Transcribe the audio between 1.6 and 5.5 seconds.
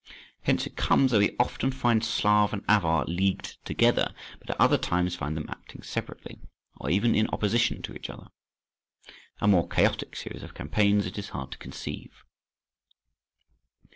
find Slav and Avar leagued together, but at other times find them